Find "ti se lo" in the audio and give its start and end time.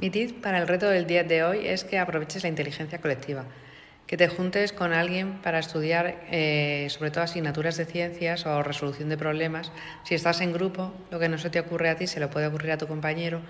11.96-12.30